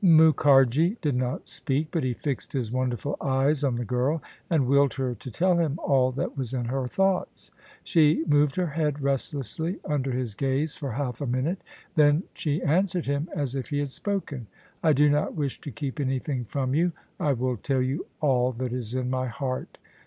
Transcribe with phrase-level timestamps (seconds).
[0.03, 4.95] Mukharji did not speak: but he fixed his wonderful eyes on the girl and willed
[4.95, 7.51] her to tell him all that was in her thoughts.
[7.83, 11.61] She moved her head restlessly under his gaze for half a minute:
[11.93, 14.47] then she answered him as if he had spoken.
[14.81, 18.73] "I do not wish to keep anything from you: I will tell you all that
[18.73, 19.77] is in my heart.